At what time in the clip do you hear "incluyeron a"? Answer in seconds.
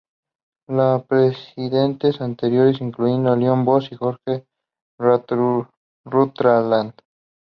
2.81-3.35